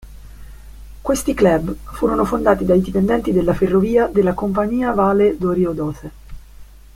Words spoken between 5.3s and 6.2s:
do Rio Doce.